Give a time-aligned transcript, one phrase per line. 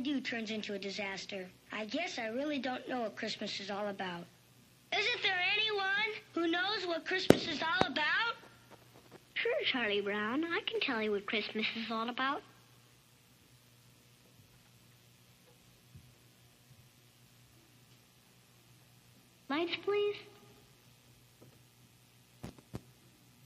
[0.00, 1.46] do turns into a disaster.
[1.72, 4.24] I guess I really don't know what Christmas is all about.
[4.92, 5.86] Isn't there anyone
[6.34, 8.34] who knows what Christmas is all about?
[9.34, 10.44] Sure, Charlie Brown.
[10.44, 12.42] I can tell you what Christmas is all about.
[19.48, 20.16] Lights, please.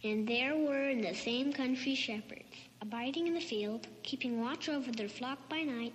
[0.02, 4.92] And there were in the same country shepherds, abiding in the field, keeping watch over
[4.92, 5.94] their flock by night.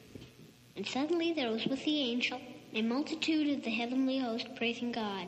[0.75, 2.39] And suddenly there was with the angel
[2.73, 5.27] a multitude of the heavenly host praising God,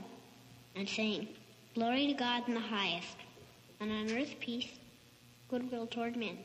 [0.76, 1.28] and saying,
[1.76, 3.18] Glory to God in the highest,
[3.80, 4.70] and on earth peace,
[5.50, 6.38] goodwill toward men.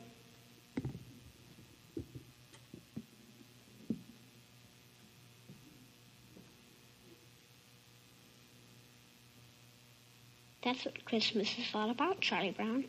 [10.61, 12.85] That's what Christmas is all about, Charlie Brown.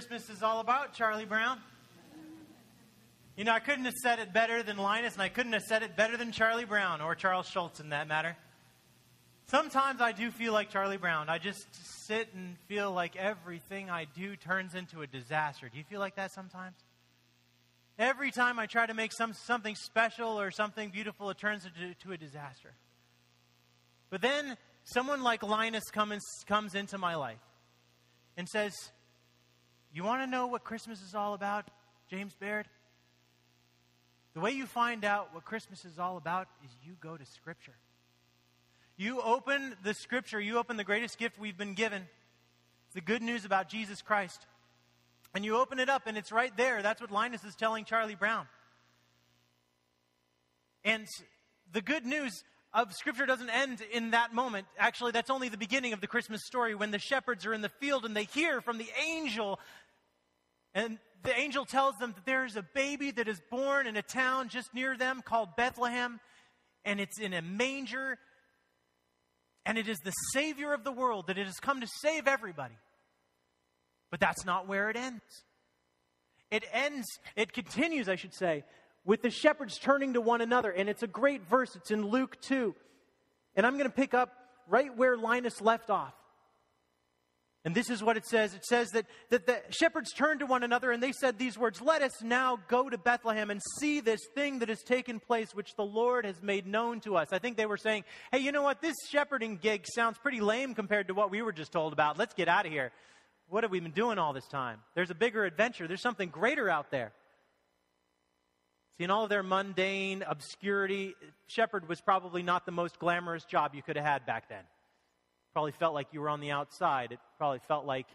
[0.00, 1.58] Christmas is all about, Charlie Brown.
[3.36, 5.82] You know, I couldn't have said it better than Linus, and I couldn't have said
[5.82, 8.34] it better than Charlie Brown or Charles Schulz in that matter.
[9.48, 11.28] Sometimes I do feel like Charlie Brown.
[11.28, 11.66] I just
[12.06, 15.68] sit and feel like everything I do turns into a disaster.
[15.68, 16.76] Do you feel like that sometimes?
[17.98, 21.94] Every time I try to make some, something special or something beautiful, it turns into
[22.06, 22.72] to a disaster.
[24.08, 27.44] But then someone like Linus comes into my life
[28.38, 28.72] and says,
[29.92, 31.68] You want to know what Christmas is all about,
[32.08, 32.68] James Baird?
[34.34, 37.74] The way you find out what Christmas is all about is you go to Scripture.
[38.96, 42.02] You open the Scripture, you open the greatest gift we've been given
[42.94, 44.46] the good news about Jesus Christ.
[45.34, 46.82] And you open it up, and it's right there.
[46.82, 48.46] That's what Linus is telling Charlie Brown.
[50.84, 51.06] And
[51.72, 54.66] the good news of Scripture doesn't end in that moment.
[54.78, 57.68] Actually, that's only the beginning of the Christmas story when the shepherds are in the
[57.68, 59.58] field and they hear from the angel.
[60.74, 64.02] And the angel tells them that there is a baby that is born in a
[64.02, 66.20] town just near them called Bethlehem,
[66.84, 68.18] and it's in a manger.
[69.66, 72.76] And it is the Savior of the world, that it has come to save everybody.
[74.10, 75.22] But that's not where it ends.
[76.50, 77.06] It ends,
[77.36, 78.64] it continues, I should say,
[79.10, 80.70] with the shepherds turning to one another.
[80.70, 81.74] And it's a great verse.
[81.74, 82.76] It's in Luke 2.
[83.56, 84.32] And I'm going to pick up
[84.68, 86.14] right where Linus left off.
[87.64, 88.54] And this is what it says.
[88.54, 91.82] It says that, that the shepherds turned to one another and they said these words
[91.82, 95.74] Let us now go to Bethlehem and see this thing that has taken place, which
[95.74, 97.32] the Lord has made known to us.
[97.32, 98.80] I think they were saying, Hey, you know what?
[98.80, 102.16] This shepherding gig sounds pretty lame compared to what we were just told about.
[102.16, 102.92] Let's get out of here.
[103.48, 104.78] What have we been doing all this time?
[104.94, 107.10] There's a bigger adventure, there's something greater out there.
[109.00, 111.14] See, in all of their mundane obscurity,
[111.46, 114.62] shepherd was probably not the most glamorous job you could have had back then.
[115.54, 117.10] Probably felt like you were on the outside.
[117.10, 118.06] It probably felt like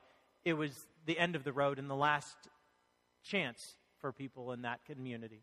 [0.44, 0.72] it was
[1.07, 2.35] the end of the road and the last
[3.23, 3.59] chance
[4.00, 5.41] for people in that community.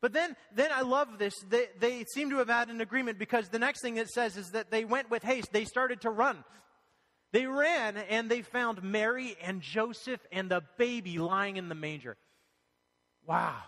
[0.00, 1.34] But then, then I love this.
[1.48, 4.50] They, they seem to have had an agreement because the next thing it says is
[4.50, 5.52] that they went with haste.
[5.52, 6.42] They started to run.
[7.30, 12.16] They ran and they found Mary and Joseph and the baby lying in the manger.
[13.24, 13.62] Wow.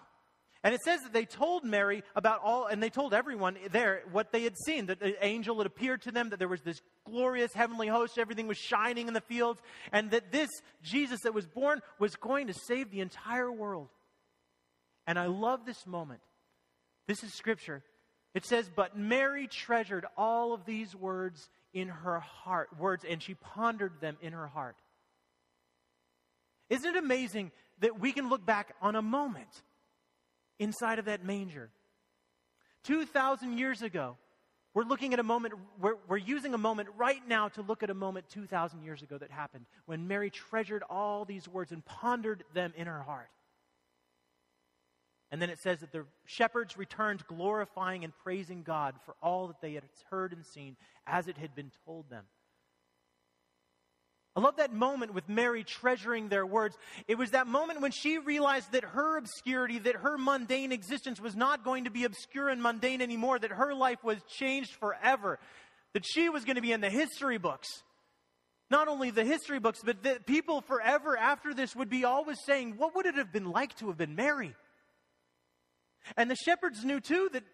[0.66, 4.32] And it says that they told Mary about all, and they told everyone there what
[4.32, 7.53] they had seen that the angel had appeared to them, that there was this glorious
[7.53, 9.62] heavenly host, everything was shining in the fields,
[9.93, 10.50] and that this
[10.82, 13.91] Jesus that was born was going to save the entire world.
[15.06, 16.19] And I love this moment.
[17.06, 17.84] This is scripture.
[18.34, 23.34] It says, But Mary treasured all of these words in her heart, words, and she
[23.34, 24.75] pondered them in her heart.
[26.71, 29.63] Isn't it amazing that we can look back on a moment
[30.58, 31.70] inside of that manger?
[32.84, 34.16] 2,000 years ago,
[34.74, 37.91] we're looking at a moment, we're, we're using a moment right now to look at
[37.91, 42.44] a moment 2,000 years ago that happened when Mary treasured all these words and pondered
[42.53, 43.30] them in her heart.
[45.30, 49.60] And then it says that the shepherds returned glorifying and praising God for all that
[49.60, 50.76] they had heard and seen
[51.06, 52.24] as it had been told them.
[54.36, 56.77] I love that moment with Mary treasuring their words.
[57.09, 61.34] It was that moment when she realized that her obscurity, that her mundane existence was
[61.34, 65.38] not going to be obscure and mundane anymore, that her life was changed forever,
[65.94, 67.68] that she was going to be in the history books.
[68.68, 72.74] not only the history books, but that people forever after this would be always saying,
[72.77, 74.54] What would it have been like to have been Mary?
[76.16, 77.44] And the shepherds knew too that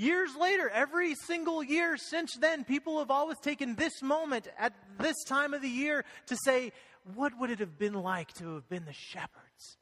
[0.00, 5.16] years later, every single year since then, people have always taken this moment at this
[5.24, 6.72] time of the year to say,
[7.14, 9.76] What would it have been like to have been the shepherds?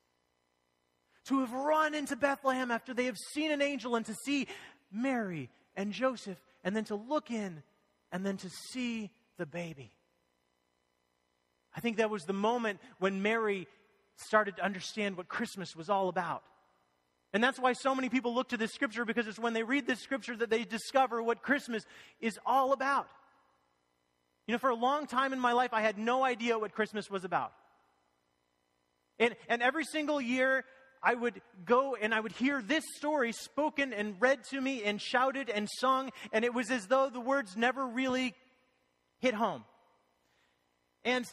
[1.27, 4.49] To have run into Bethlehem after they have seen an angel and to see
[4.91, 7.63] Mary and Joseph, and then to look in
[8.11, 9.93] and then to see the baby.
[11.77, 13.69] I think that was the moment when Mary
[14.17, 16.43] started to understand what Christmas was all about.
[17.33, 19.87] And that's why so many people look to this scripture because it's when they read
[19.87, 21.85] this scripture that they discover what Christmas
[22.21, 23.09] is all about.
[24.47, 27.11] You know, for a long time in my life, I had no idea what Christmas
[27.11, 27.53] was about.
[29.19, 30.65] And, and every single year,
[31.03, 35.01] I would go and I would hear this story spoken and read to me and
[35.01, 38.35] shouted and sung, and it was as though the words never really
[39.19, 39.65] hit home.
[41.05, 41.27] And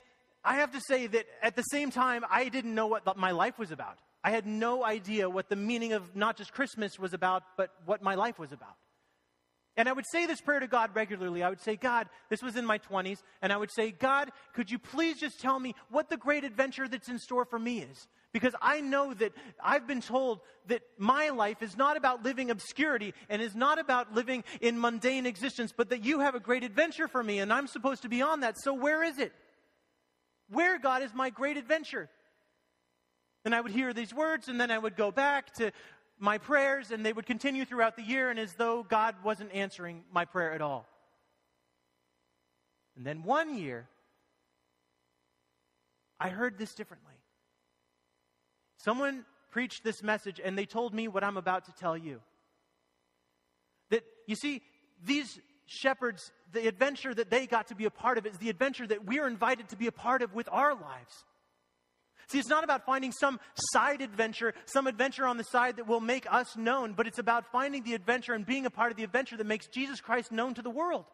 [0.43, 3.57] I have to say that at the same time, I didn't know what my life
[3.57, 3.97] was about.
[4.25, 8.01] I had no idea what the meaning of not just Christmas was about, but what
[8.01, 8.75] my life was about.
[9.77, 11.43] And I would say this prayer to God regularly.
[11.43, 14.71] I would say, God, this was in my 20s, and I would say, God, could
[14.71, 18.07] you please just tell me what the great adventure that's in store for me is?
[18.33, 19.33] Because I know that
[19.63, 20.39] I've been told
[20.69, 25.27] that my life is not about living obscurity and is not about living in mundane
[25.27, 28.23] existence, but that you have a great adventure for me, and I'm supposed to be
[28.23, 28.55] on that.
[28.57, 29.33] So where is it?
[30.49, 32.09] Where, God, is my great adventure?
[33.45, 35.71] And I would hear these words, and then I would go back to
[36.17, 40.03] my prayers, and they would continue throughout the year, and as though God wasn't answering
[40.11, 40.87] my prayer at all.
[42.97, 43.87] And then one year,
[46.19, 47.13] I heard this differently.
[48.77, 52.21] Someone preached this message, and they told me what I'm about to tell you.
[53.91, 54.63] That, you see,
[55.03, 58.87] these shepherds, the adventure that they got to be a part of is the adventure
[58.87, 61.25] that we're invited to be a part of with our lives.
[62.27, 63.39] See, it's not about finding some
[63.71, 67.51] side adventure, some adventure on the side that will make us known, but it's about
[67.51, 70.53] finding the adventure and being a part of the adventure that makes Jesus Christ known
[70.55, 71.05] to the world.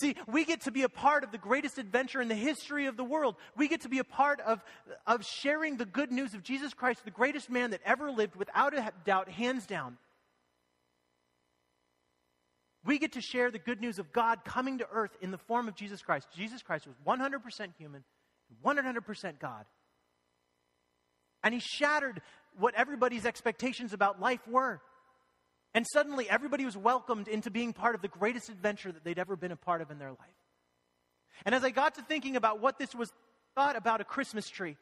[0.00, 2.96] See, we get to be a part of the greatest adventure in the history of
[2.96, 3.36] the world.
[3.56, 4.60] We get to be a part of,
[5.06, 8.74] of sharing the good news of Jesus Christ, the greatest man that ever lived, without
[8.74, 9.98] a doubt, hands down.
[12.84, 15.68] We get to share the good news of God coming to earth in the form
[15.68, 16.28] of Jesus Christ.
[16.34, 18.02] Jesus Christ was 100% human,
[18.64, 19.64] 100% God.
[21.42, 22.20] And he shattered
[22.58, 24.80] what everybody's expectations about life were.
[25.74, 29.36] And suddenly, everybody was welcomed into being part of the greatest adventure that they'd ever
[29.36, 30.18] been a part of in their life.
[31.44, 33.12] And as I got to thinking about what this was,
[33.54, 34.76] thought about a Christmas tree.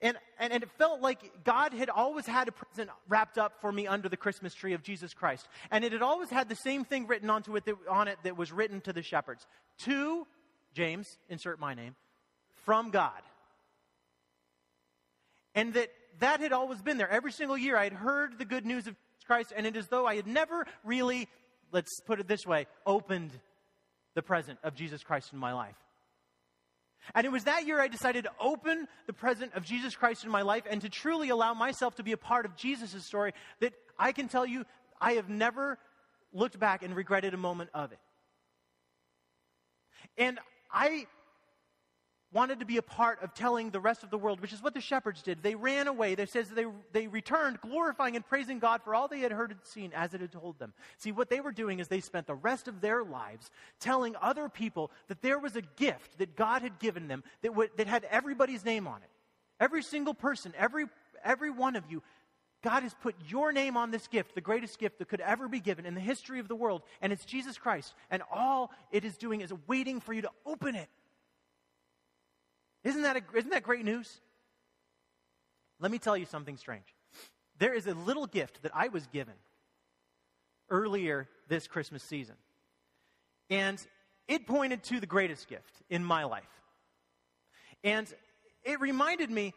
[0.00, 3.70] And, and, and, it felt like God had always had a present wrapped up for
[3.70, 5.48] me under the Christmas tree of Jesus Christ.
[5.70, 8.36] And it had always had the same thing written onto it that, on it that
[8.36, 9.46] was written to the shepherds.
[9.84, 10.26] To
[10.74, 11.94] James, insert my name,
[12.64, 13.22] from God.
[15.54, 15.90] And that
[16.20, 17.10] that had always been there.
[17.10, 18.96] Every single year I had heard the good news of
[19.26, 21.28] Christ, and it is though I had never really,
[21.72, 23.30] let's put it this way, opened
[24.14, 25.76] the present of Jesus Christ in my life.
[27.14, 30.30] And it was that year I decided to open the present of Jesus Christ in
[30.30, 33.74] my life and to truly allow myself to be a part of Jesus' story that
[33.98, 34.64] I can tell you
[35.00, 35.78] I have never
[36.32, 37.98] looked back and regretted a moment of it.
[40.16, 40.38] And
[40.72, 41.06] I
[42.34, 44.74] wanted to be a part of telling the rest of the world, which is what
[44.74, 45.42] the shepherds did.
[45.42, 46.16] They ran away.
[46.16, 49.60] They says they, they returned, glorifying and praising God for all they had heard and
[49.62, 50.74] seen as it had told them.
[50.98, 54.48] See, what they were doing is they spent the rest of their lives telling other
[54.48, 58.04] people that there was a gift that God had given them that, w- that had
[58.10, 59.10] everybody's name on it.
[59.60, 60.86] Every single person, every,
[61.24, 62.02] every one of you,
[62.62, 65.60] God has put your name on this gift, the greatest gift that could ever be
[65.60, 67.94] given in the history of the world, and it's Jesus Christ.
[68.10, 70.88] And all it is doing is waiting for you to open it
[72.84, 74.20] isn't that, a, isn't that great news?
[75.80, 76.84] Let me tell you something strange.
[77.58, 79.34] There is a little gift that I was given
[80.70, 82.36] earlier this Christmas season.
[83.50, 83.78] And
[84.28, 86.44] it pointed to the greatest gift in my life.
[87.82, 88.12] And
[88.64, 89.52] it reminded me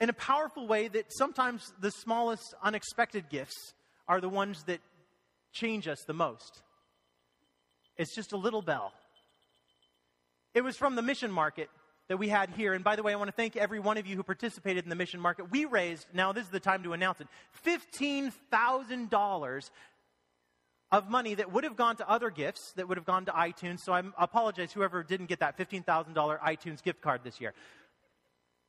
[0.00, 3.74] in a powerful way that sometimes the smallest unexpected gifts
[4.06, 4.80] are the ones that
[5.52, 6.62] change us the most.
[7.96, 8.92] It's just a little bell.
[10.54, 11.70] It was from the mission market
[12.08, 12.72] that we had here.
[12.72, 14.90] And by the way, I want to thank every one of you who participated in
[14.90, 15.50] the mission market.
[15.50, 17.28] We raised, now this is the time to announce it,
[17.64, 19.70] $15,000
[20.92, 23.80] of money that would have gone to other gifts, that would have gone to iTunes.
[23.80, 27.54] So I apologize, whoever didn't get that $15,000 iTunes gift card this year.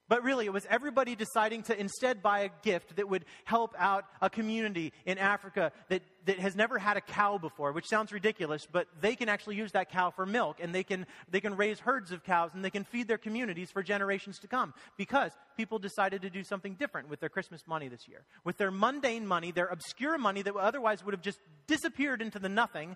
[0.09, 4.05] But really, it was everybody deciding to instead buy a gift that would help out
[4.21, 8.65] a community in Africa that, that has never had a cow before, which sounds ridiculous,
[8.71, 11.79] but they can actually use that cow for milk and they can, they can raise
[11.79, 15.77] herds of cows and they can feed their communities for generations to come because people
[15.77, 18.23] decided to do something different with their Christmas money this year.
[18.45, 22.49] With their mundane money, their obscure money that otherwise would have just disappeared into the
[22.49, 22.95] nothing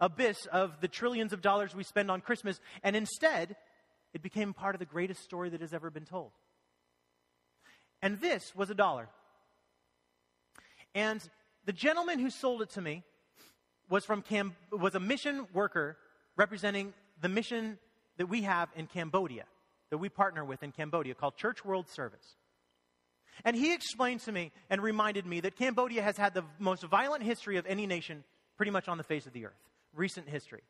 [0.00, 3.56] abyss of the trillions of dollars we spend on Christmas, and instead,
[4.14, 6.30] it became part of the greatest story that has ever been told.
[8.02, 9.08] And this was a dollar.
[10.94, 11.20] And
[11.64, 13.02] the gentleman who sold it to me
[13.88, 15.96] was from Cam- was a mission worker
[16.36, 17.78] representing the mission
[18.16, 19.44] that we have in Cambodia,
[19.90, 22.36] that we partner with in Cambodia called Church World Service.
[23.44, 27.22] And he explained to me and reminded me that Cambodia has had the most violent
[27.22, 28.24] history of any nation
[28.56, 29.60] pretty much on the face of the earth,
[29.94, 30.62] recent history.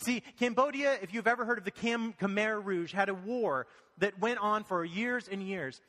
[0.00, 3.66] See, Cambodia, if you've ever heard of the Khmer Rouge, had a war
[3.98, 5.80] that went on for years and years.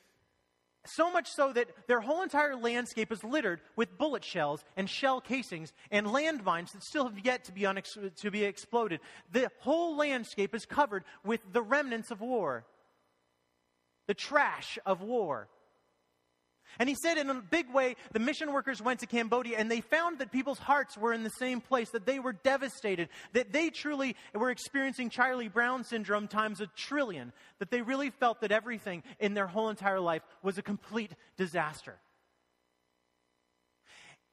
[0.85, 5.21] So much so that their whole entire landscape is littered with bullet shells and shell
[5.21, 9.01] casings and landmines that still have yet to be, unex- to be exploded.
[9.31, 12.65] The whole landscape is covered with the remnants of war,
[14.07, 15.49] the trash of war.
[16.77, 19.81] And he said, in a big way, the mission workers went to Cambodia and they
[19.81, 23.69] found that people's hearts were in the same place, that they were devastated, that they
[23.69, 29.03] truly were experiencing Charlie Brown syndrome times a trillion, that they really felt that everything
[29.19, 31.97] in their whole entire life was a complete disaster.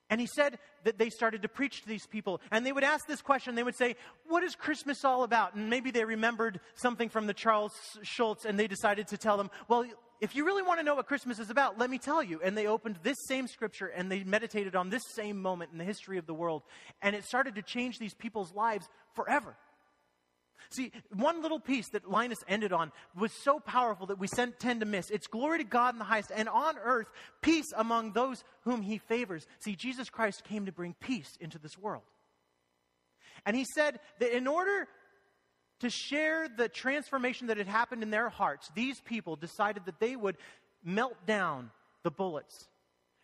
[0.09, 2.41] And he said that they started to preach to these people.
[2.53, 3.57] And they would ask this question.
[3.57, 3.97] They would say,
[4.29, 5.55] What is Christmas all about?
[5.55, 9.51] And maybe they remembered something from the Charles Schulz and they decided to tell them,
[9.67, 9.85] Well,
[10.21, 12.41] if you really want to know what Christmas is about, let me tell you.
[12.43, 15.85] And they opened this same scripture and they meditated on this same moment in the
[15.85, 16.63] history of the world.
[17.03, 19.57] And it started to change these people's lives forever.
[20.71, 24.87] See, one little piece that Linus ended on was so powerful that we tend to
[24.87, 25.11] miss.
[25.11, 27.07] It's glory to God in the highest, and on earth,
[27.41, 29.47] peace among those whom he favors.
[29.61, 32.03] See, Jesus Christ came to bring peace into this world.
[33.45, 34.89] And he said that in order
[35.81, 40.17] to share the transformation that had happened in their hearts, these people decided that they
[40.17, 40.37] would
[40.83, 41.71] melt down
[42.03, 42.69] the bullets.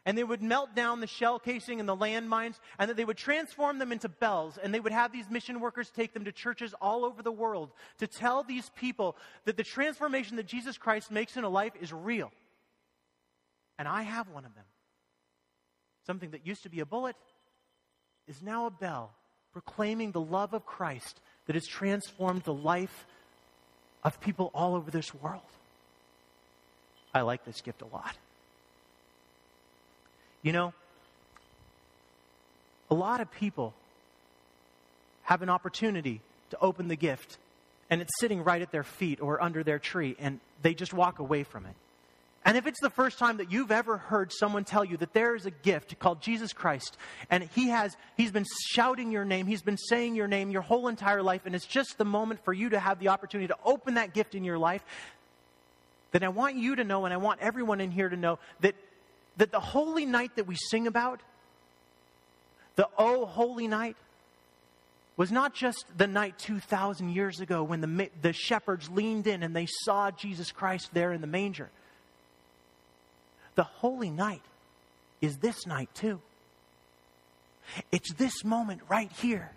[0.05, 3.17] And they would melt down the shell casing and the landmines, and that they would
[3.17, 4.59] transform them into bells.
[4.61, 7.71] And they would have these mission workers take them to churches all over the world
[7.99, 11.93] to tell these people that the transformation that Jesus Christ makes in a life is
[11.93, 12.33] real.
[13.79, 14.65] And I have one of them.
[16.05, 17.17] Something that used to be a bullet
[18.27, 19.15] is now a bell
[19.53, 23.07] proclaiming the love of Christ that has transformed the life
[24.05, 25.43] of people all over this world.
[27.15, 28.17] I like this gift a lot.
[30.43, 30.73] You know,
[32.91, 33.75] a lot of people
[35.25, 36.21] have an opportunity
[36.51, 37.39] to open the gift,
[37.89, 41.19] and it's sitting right at their feet or under their tree, and they just walk
[41.19, 41.75] away from it.
[42.45, 45.37] And if it's the first time that you've ever heard someone tell you that there
[45.37, 46.97] is a gift called Jesus Christ,
[47.31, 50.89] and he has, he's been shouting your name, he's been saying your name your whole
[50.89, 53.95] entire life, and it's just the moment for you to have the opportunity to open
[53.95, 54.85] that gift in your life,
[56.11, 58.75] then I want you to know, and I want everyone in here to know, that,
[59.37, 61.21] that the holy night that we sing about,
[62.75, 63.97] the Oh Holy Night,
[65.17, 69.55] was not just the night 2,000 years ago when the, the shepherds leaned in and
[69.55, 71.71] they saw Jesus Christ there in the manger.
[73.55, 74.43] The holy night
[75.21, 76.21] is this night too.
[77.91, 79.53] It's this moment right here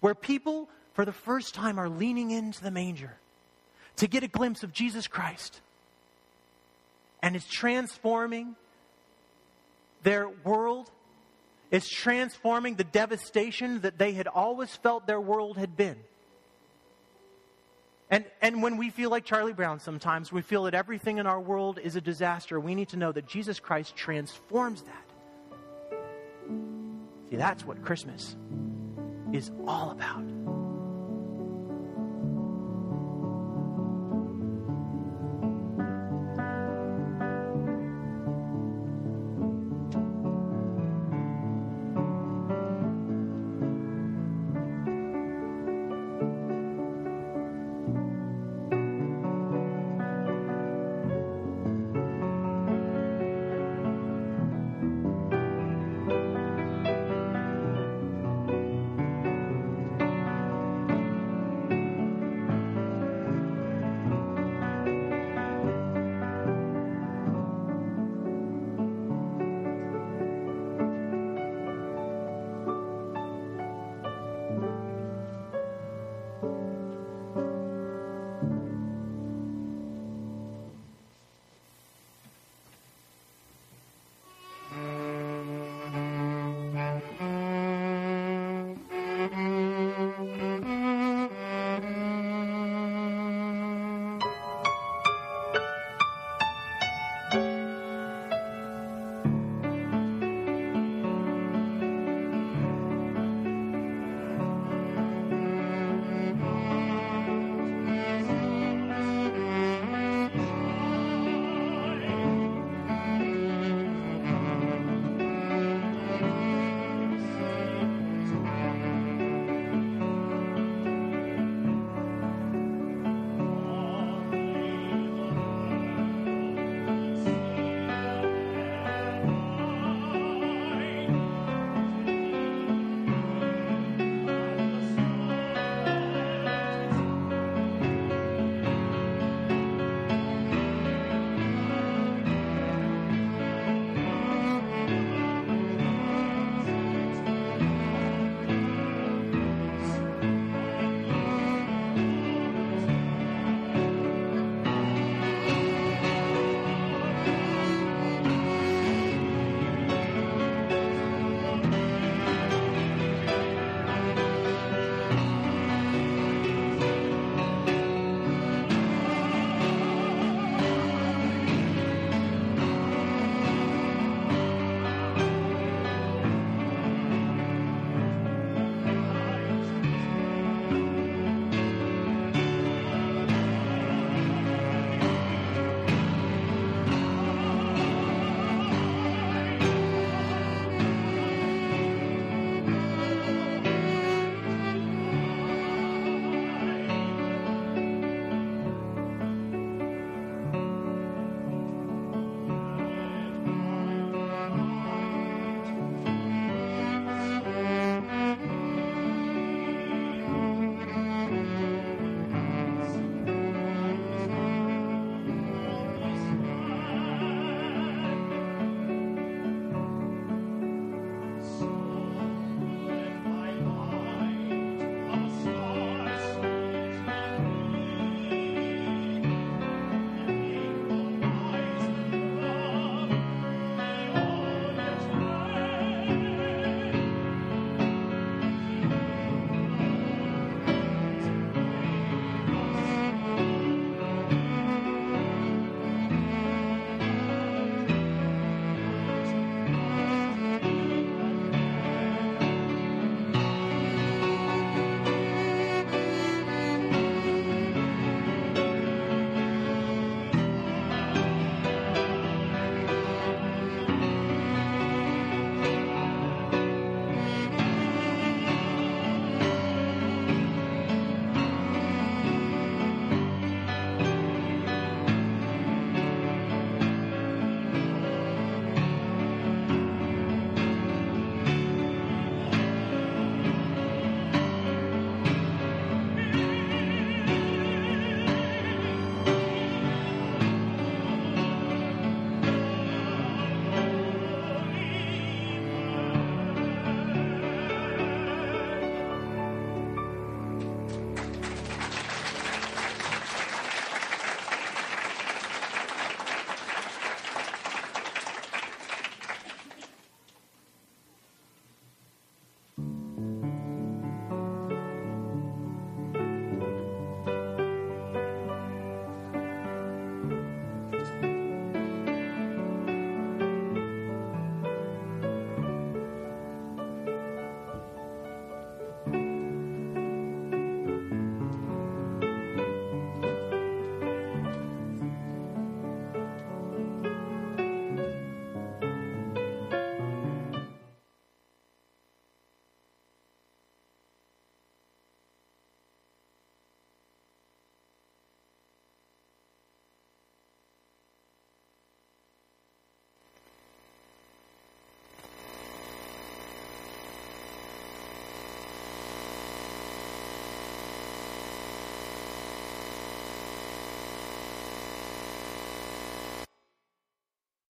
[0.00, 3.16] where people, for the first time, are leaning into the manger
[3.96, 5.60] to get a glimpse of Jesus Christ.
[7.22, 8.54] And it's transforming
[10.02, 10.90] their world.
[11.70, 15.96] It's transforming the devastation that they had always felt their world had been.
[18.08, 21.40] And, and when we feel like Charlie Brown sometimes, we feel that everything in our
[21.40, 25.06] world is a disaster, we need to know that Jesus Christ transforms that.
[27.30, 28.36] See, that's what Christmas
[29.32, 30.45] is all about.